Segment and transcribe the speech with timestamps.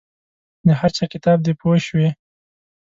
[0.65, 2.09] د هر چا کتاب دی پوه شوې!.